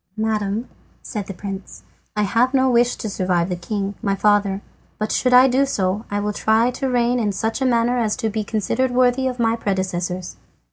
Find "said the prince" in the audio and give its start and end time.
1.03-1.83